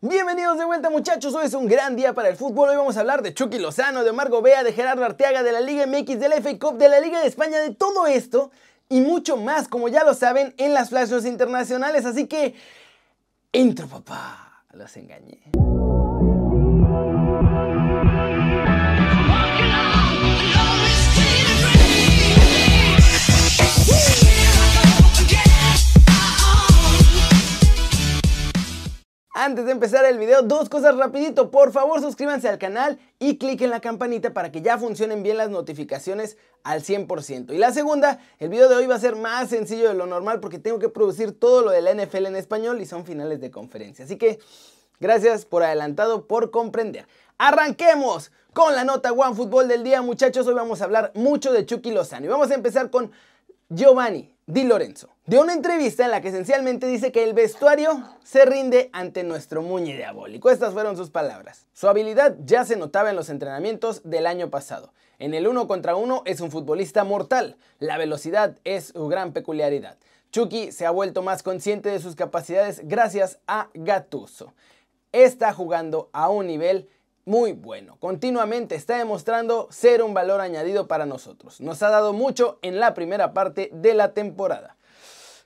[0.00, 3.00] Bienvenidos de vuelta muchachos, hoy es un gran día para el fútbol, hoy vamos a
[3.00, 6.28] hablar de Chucky Lozano, de Margo Bea, de Gerardo Arteaga, de la Liga MX, de
[6.28, 8.52] la FA Cup, de la Liga de España, de todo esto
[8.88, 12.54] y mucho más, como ya lo saben, en las flashes internacionales, así que...
[13.50, 15.42] Intro papá, los engañé.
[29.48, 31.50] Antes de empezar el video, dos cosas rapidito.
[31.50, 35.48] Por favor, suscríbanse al canal y cliquen la campanita para que ya funcionen bien las
[35.48, 37.54] notificaciones al 100%.
[37.54, 40.40] Y la segunda, el video de hoy va a ser más sencillo de lo normal
[40.40, 43.50] porque tengo que producir todo lo de la NFL en español y son finales de
[43.50, 44.04] conferencia.
[44.04, 44.38] Así que
[45.00, 47.06] gracias por adelantado por comprender.
[47.38, 50.46] Arranquemos con la nota One Fútbol del día, muchachos.
[50.46, 53.10] Hoy vamos a hablar mucho de Chucky Lozano y vamos a empezar con
[53.70, 58.46] Giovanni Di Lorenzo, de una entrevista en la que esencialmente dice que el vestuario se
[58.46, 60.48] rinde ante nuestro muñe diabólico.
[60.48, 61.66] Estas fueron sus palabras.
[61.74, 64.94] Su habilidad ya se notaba en los entrenamientos del año pasado.
[65.18, 67.58] En el uno contra uno es un futbolista mortal.
[67.78, 69.98] La velocidad es su gran peculiaridad.
[70.32, 74.54] Chucky se ha vuelto más consciente de sus capacidades gracias a Gattuso.
[75.12, 76.88] Está jugando a un nivel
[77.28, 77.98] muy bueno.
[78.00, 81.60] Continuamente está demostrando ser un valor añadido para nosotros.
[81.60, 84.76] Nos ha dado mucho en la primera parte de la temporada.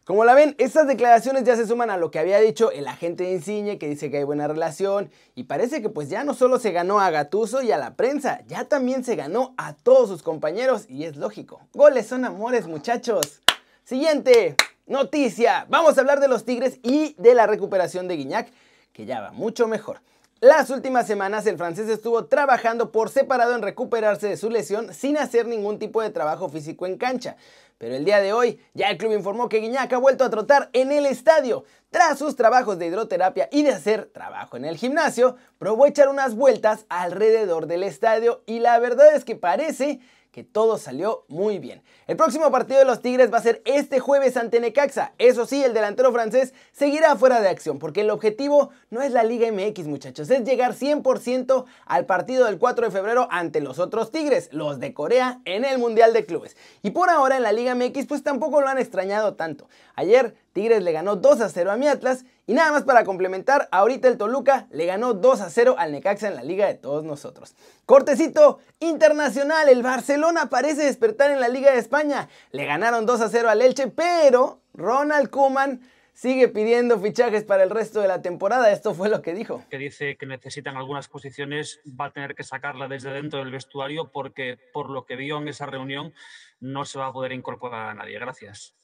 [0.04, 3.24] Como la ven, estas declaraciones ya se suman a lo que había dicho el agente
[3.24, 6.60] de Insigne, que dice que hay buena relación, y parece que pues ya no solo
[6.60, 10.22] se ganó a Gatuso y a la prensa, ya también se ganó a todos sus
[10.22, 11.60] compañeros, y es lógico.
[11.72, 13.42] Goles son amores, muchachos.
[13.84, 14.54] Siguiente
[14.86, 15.66] noticia.
[15.68, 18.52] Vamos a hablar de los Tigres y de la recuperación de Guiñac,
[18.92, 20.00] que ya va mucho mejor.
[20.42, 25.16] Las últimas semanas el francés estuvo trabajando por separado en recuperarse de su lesión sin
[25.16, 27.36] hacer ningún tipo de trabajo físico en cancha.
[27.78, 30.68] Pero el día de hoy ya el club informó que Guiñac ha vuelto a trotar
[30.72, 31.62] en el estadio.
[31.90, 36.34] Tras sus trabajos de hidroterapia y de hacer trabajo en el gimnasio, probó echar unas
[36.34, 40.00] vueltas alrededor del estadio y la verdad es que parece
[40.32, 41.82] que todo salió muy bien.
[42.06, 45.12] El próximo partido de los Tigres va a ser este jueves ante Necaxa.
[45.18, 49.24] Eso sí, el delantero francés seguirá fuera de acción porque el objetivo no es la
[49.24, 54.10] Liga MX, muchachos, es llegar 100% al partido del 4 de febrero ante los otros
[54.10, 56.56] Tigres, los de Corea, en el Mundial de Clubes.
[56.82, 59.68] Y por ahora en la Liga MX pues tampoco lo han extrañado tanto.
[59.94, 63.68] Ayer Tigres le ganó 2 a 0 a mi Atlas y nada más para complementar,
[63.70, 67.04] ahorita el Toluca le ganó 2 a 0 al Necaxa en la liga de todos
[67.04, 67.54] nosotros.
[67.86, 72.28] Cortecito internacional, el Barcelona parece despertar en la Liga de España.
[72.50, 75.80] Le ganaron 2 a 0 al Elche, pero Ronald Koeman
[76.12, 78.70] sigue pidiendo fichajes para el resto de la temporada.
[78.70, 79.64] Esto fue lo que dijo.
[79.70, 84.10] Que dice que necesitan algunas posiciones, va a tener que sacarla desde dentro del vestuario
[84.10, 86.12] porque por lo que vio en esa reunión
[86.60, 88.18] no se va a poder incorporar a nadie.
[88.18, 88.74] Gracias.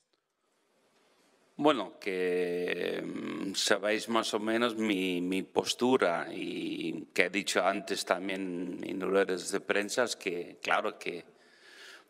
[1.61, 8.79] Bueno, que mm, sabéis más o menos mi, postura y que he dicho antes también
[8.85, 11.25] en redes de prensa es que, claro que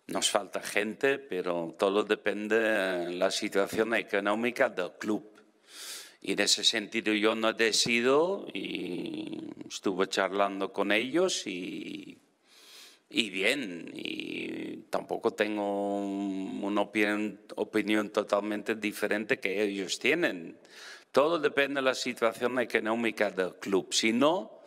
[0.08, 5.24] nos falta gente, pero todo depende de la situación económica del club.
[6.20, 12.18] Y en ese sentido yo no decido y estuve charlando con ellos y
[13.10, 20.58] y bien, y tampoco tengo una opinión, totalmente diferente que ellos tienen.
[21.10, 23.92] Todo depende de la situación económica del club.
[23.92, 24.60] Si no,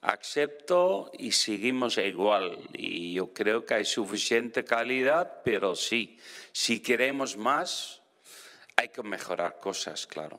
[0.00, 2.58] acepto y seguimos igual.
[2.72, 6.18] Y yo creo que hay suficiente calidad, pero sí,
[6.52, 8.00] si queremos más,
[8.76, 10.38] hay que mejorar cosas, claro.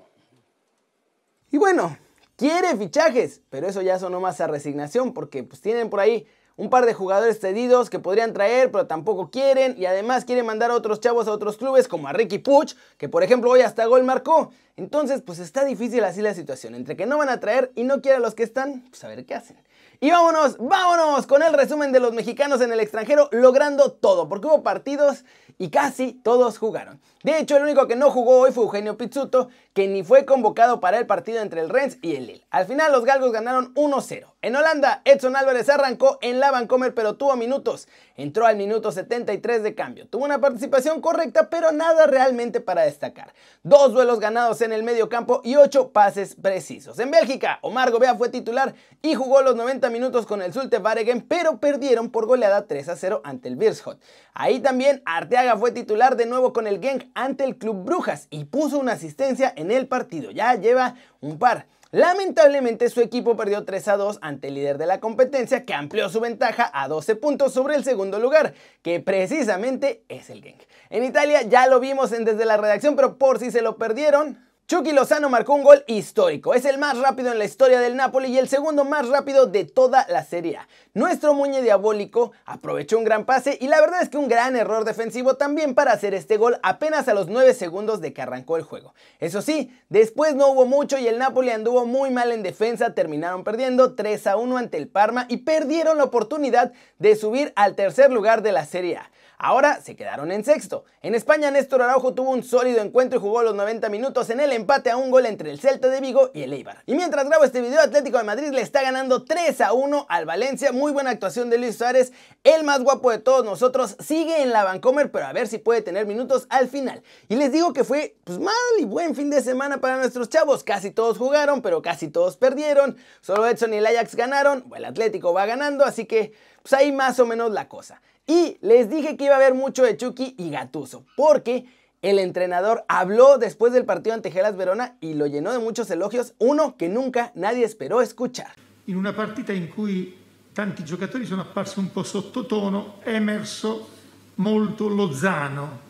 [1.52, 1.98] Y bueno,
[2.38, 6.26] quiere fichajes, pero eso ya sonó más a resignación porque pues tienen por ahí
[6.60, 9.76] un par de jugadores cedidos que podrían traer, pero tampoco quieren.
[9.78, 13.08] Y además quieren mandar a otros chavos a otros clubes, como a Ricky Puch, que
[13.08, 14.52] por ejemplo hoy hasta gol marcó.
[14.76, 16.76] Entonces, pues está difícil así la situación.
[16.76, 19.08] Entre que no van a traer y no quieren a los que están, pues a
[19.08, 19.58] ver qué hacen.
[20.02, 24.48] Y vámonos, vámonos con el resumen de los mexicanos en el extranjero logrando todo, porque
[24.48, 25.24] hubo partidos
[25.60, 27.00] y casi todos jugaron.
[27.22, 30.80] De hecho, el único que no jugó hoy fue Eugenio Pizzuto, que ni fue convocado
[30.80, 32.48] para el partido entre el Rennes y el Lille.
[32.50, 34.26] Al final los galgos ganaron 1-0.
[34.42, 37.90] En Holanda, Edson Álvarez arrancó en la Vancomer pero tuvo minutos.
[38.16, 40.08] Entró al minuto 73 de cambio.
[40.08, 43.34] Tuvo una participación correcta, pero nada realmente para destacar.
[43.64, 47.00] Dos duelos ganados en el medio campo y ocho pases precisos.
[47.00, 51.22] En Bélgica, Omar Gobea fue titular y jugó los 90 minutos con el Zulte Waregem,
[51.22, 54.00] pero perdieron por goleada 3-0 ante el Beerschot.
[54.34, 58.46] Ahí también Arteaga fue titular de nuevo con el Genk ante el Club Brujas y
[58.46, 60.32] puso una asistencia en el partido.
[60.32, 61.68] Ya lleva un par.
[61.92, 66.08] Lamentablemente su equipo perdió 3 a 2 ante el líder de la competencia que amplió
[66.10, 68.54] su ventaja a 12 puntos sobre el segundo lugar,
[68.84, 70.62] que precisamente es el Genk.
[70.92, 74.38] En Italia ya lo vimos en desde la redacción, pero por si se lo perdieron,
[74.70, 78.28] Chucky Lozano marcó un gol histórico, es el más rápido en la historia del Napoli
[78.28, 80.60] y el segundo más rápido de toda la Serie.
[80.94, 84.86] Nuestro muñe diabólico aprovechó un gran pase y la verdad es que un gran error
[84.86, 88.64] defensivo también para hacer este gol apenas a los 9 segundos de que arrancó el
[88.64, 88.94] juego.
[89.20, 93.44] Eso sí, después no hubo mucho y el Napoli anduvo muy mal en defensa, terminaron
[93.44, 98.12] perdiendo 3 a 1 ante el Parma y perdieron la oportunidad de subir al tercer
[98.12, 99.10] lugar de la Serie A.
[99.42, 100.84] Ahora se quedaron en sexto.
[101.02, 104.52] En España, Néstor Araujo tuvo un sólido encuentro y jugó los 90 minutos en el
[104.52, 106.84] empate a un gol entre el Celta de Vigo y el Eibar.
[106.86, 110.26] Y mientras grabo este video, Atlético de Madrid le está ganando 3 a 1 al
[110.26, 110.74] Valencia.
[110.74, 112.12] Muy buena actuación de Luis Suárez,
[112.44, 113.96] el más guapo de todos nosotros.
[114.02, 117.02] Sigue en la Vancomer, pero a ver si puede tener minutos al final.
[117.30, 120.66] Y les digo que fue pues, mal y buen fin de semana para nuestros chavos.
[120.66, 122.98] Casi todos jugaron, pero casi todos perdieron.
[123.22, 124.66] Solo Edson y el Ajax ganaron.
[124.76, 128.02] El Atlético va ganando, así que pues ahí más o menos la cosa.
[128.30, 131.66] Y les dije que iba a haber mucho de Chucky y Gatuso, porque
[132.04, 136.36] el entrenador habló después del partido ante Gelas Verona y lo llenó de muchos elogios,
[136.38, 138.54] uno que nunca nadie esperó escuchar.
[138.86, 140.16] In una partita in cui
[140.54, 143.90] tanti giocatori sono apparsi un po' sottotono, è emerso
[144.36, 145.88] molto Lozano.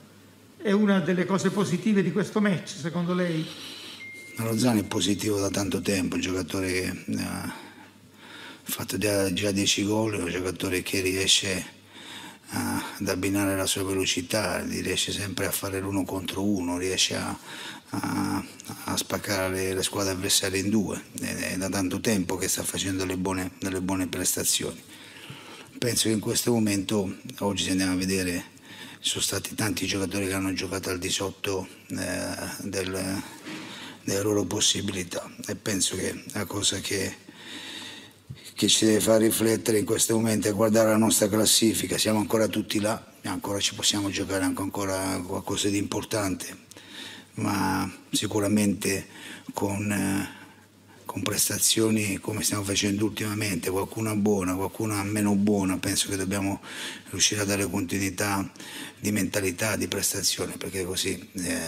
[0.55, 3.45] È una delle cose positive di questo match, secondo lei?
[4.37, 7.53] Lozano è positivo da tanto tempo, un giocatore che eh, ha
[8.63, 11.77] fatto già 10 gol, un giocatore che riesce
[12.99, 17.37] ad abbinare la sua velocità, riesce sempre a fare l'uno contro uno, riesce a,
[17.89, 18.43] a,
[18.85, 22.63] a spaccare le, le, squadre avversarie in due, è, è, da tanto tempo che sta
[22.63, 24.81] facendo delle buone, delle buone prestazioni.
[25.77, 28.57] Penso che in questo momento, oggi se andiamo a vedere,
[28.99, 33.23] ci sono stati tanti giocatori che hanno giocato al di sotto eh, del,
[34.03, 37.27] delle loro possibilità e penso che la cosa che
[38.59, 42.49] che ci deve far riflettere in questo momento è guardare la nostra classifica, siamo ancora
[42.49, 46.57] tutti là, ancora ci possiamo giocare anche ancora qualcosa di importante,
[47.35, 49.07] ma sicuramente
[49.53, 50.29] con, eh,
[51.05, 56.59] con prestazioni come stiamo facendo ultimamente, qualcuna buona, qualcuna meno buona, penso che dobbiamo
[57.11, 58.45] riuscire a dare continuità
[58.99, 61.59] di mentalità, di prestazione, perché così eh,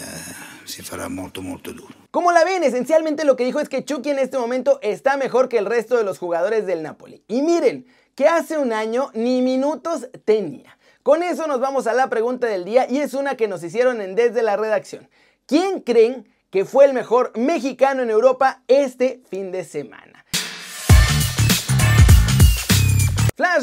[0.66, 2.01] si farà molto molto duro.
[2.12, 5.48] Como la ven, esencialmente lo que dijo es que Chucky en este momento está mejor
[5.48, 7.24] que el resto de los jugadores del Napoli.
[7.30, 7.86] Y miren,
[8.16, 10.78] que hace un año ni minutos tenía.
[11.04, 14.02] Con eso nos vamos a la pregunta del día y es una que nos hicieron
[14.02, 15.10] en desde la redacción.
[15.46, 20.21] ¿Quién creen que fue el mejor mexicano en Europa este fin de semana?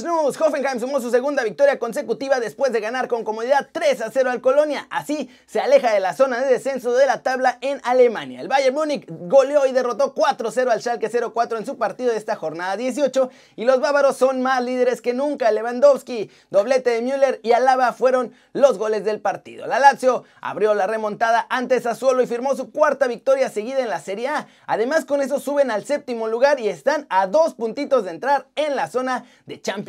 [0.05, 4.31] News, Hoffenheim sumó su segunda victoria consecutiva después de ganar con comodidad 3 a 0
[4.31, 4.87] al Colonia.
[4.91, 8.41] Así se aleja de la zona de descenso de la tabla en Alemania.
[8.41, 12.37] El Bayern Múnich goleó y derrotó 4-0 al Schalke 0-4 en su partido de esta
[12.37, 15.51] jornada 18 y los bávaros son más líderes que nunca.
[15.51, 19.67] Lewandowski, doblete de Müller y Alaba fueron los goles del partido.
[19.67, 24.01] La Lazio abrió la remontada ante Sassuolo y firmó su cuarta victoria seguida en la
[24.01, 24.47] Serie A.
[24.67, 28.77] Además con eso suben al séptimo lugar y están a dos puntitos de entrar en
[28.77, 29.88] la zona de Champions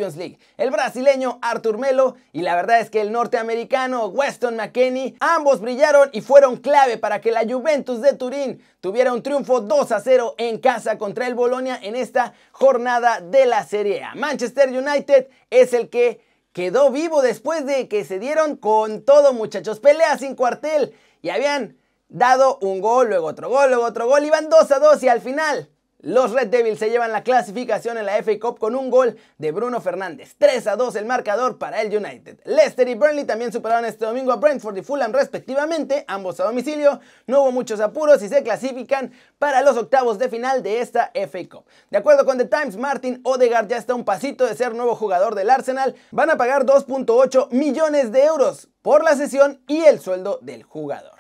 [0.58, 6.10] El brasileño Artur Melo y la verdad es que el norteamericano Weston McKenney ambos brillaron
[6.14, 10.36] y fueron clave para que la Juventus de Turín tuviera un triunfo 2 a 0
[10.38, 14.16] en casa contra el Bolonia en esta jornada de la Serie A.
[14.16, 16.22] Manchester United es el que
[16.54, 21.78] quedó vivo después de que se dieron con todo muchachos, pelea sin cuartel y habían
[22.08, 25.20] dado un gol, luego otro gol, luego otro gol, iban 2 a 2 y al
[25.20, 25.70] final
[26.02, 29.52] los Red Devils se llevan la clasificación en la FA Cup con un gol de
[29.52, 30.36] Bruno Fernández.
[30.38, 32.40] 3 a 2 el marcador para el United.
[32.46, 37.02] Leicester y Burnley también superaron este domingo a Brentford y Fulham respectivamente, ambos a domicilio.
[37.28, 41.50] No hubo muchos apuros y se clasifican para los octavos de final de esta FA
[41.50, 41.66] Cup.
[41.90, 45.36] De acuerdo con The Times, Martin Odegaard ya está un pasito de ser nuevo jugador
[45.36, 45.96] del Arsenal.
[46.12, 51.20] Van a pagar 2.8 millones de euros por la sesión y el sueldo del jugador.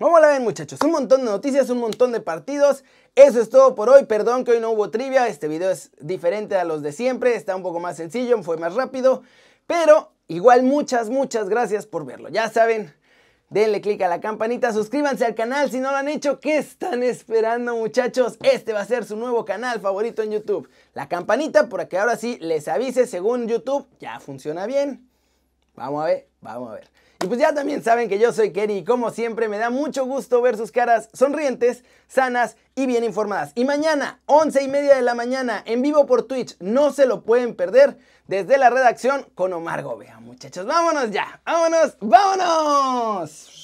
[0.00, 0.78] ¿Cómo la ven muchachos?
[0.82, 2.84] Un montón de noticias, un montón de partidos.
[3.14, 4.04] Eso es todo por hoy.
[4.06, 5.26] Perdón que hoy no hubo trivia.
[5.28, 7.34] Este video es diferente a los de siempre.
[7.34, 9.22] Está un poco más sencillo, fue más rápido.
[9.66, 12.28] Pero igual muchas, muchas gracias por verlo.
[12.28, 12.94] Ya saben,
[13.50, 16.40] denle click a la campanita, suscríbanse al canal si no lo han hecho.
[16.40, 18.38] ¿Qué están esperando muchachos?
[18.42, 20.68] Este va a ser su nuevo canal favorito en YouTube.
[20.94, 25.08] La campanita para que ahora sí les avise según YouTube ya funciona bien.
[25.74, 26.90] Vamos a ver, vamos a ver.
[27.22, 30.06] Y pues ya también saben que yo soy Kerry y como siempre me da mucho
[30.06, 33.52] gusto ver sus caras sonrientes, sanas y bien informadas.
[33.54, 37.22] Y mañana, 11 y media de la mañana, en vivo por Twitch, no se lo
[37.22, 40.18] pueden perder desde la redacción con Omar Gobea.
[40.20, 43.59] Muchachos, vámonos ya, vámonos, vámonos.